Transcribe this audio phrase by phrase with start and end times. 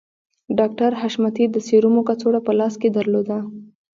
[0.59, 3.37] ډاکټر حشمتي د سيرومو کڅوړه په لاس کې درلوده